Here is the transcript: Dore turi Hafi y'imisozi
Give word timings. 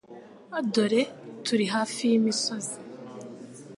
Dore 0.73 1.01
turi 1.43 1.65
Hafi 1.73 2.03
y'imisozi 2.11 2.75